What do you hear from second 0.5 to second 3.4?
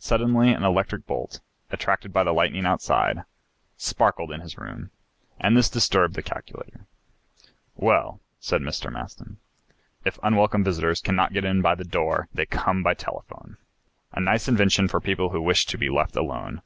an electric bolt, attracted by the lightning outside,